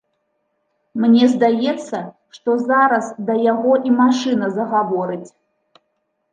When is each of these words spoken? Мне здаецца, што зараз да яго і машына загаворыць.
Мне 1.03 1.25
здаецца, 1.33 1.97
што 2.39 2.49
зараз 2.71 3.05
да 3.29 3.33
яго 3.53 3.73
і 3.93 3.95
машына 4.03 4.53
загаворыць. 4.59 5.25